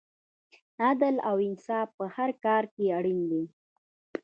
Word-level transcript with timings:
عدل 0.85 1.15
او 1.29 1.35
انصاف 1.47 1.87
په 1.97 2.05
هر 2.15 2.29
کار 2.45 2.63
کې 2.73 2.83
اړین 2.97 3.19
دی. 3.31 3.43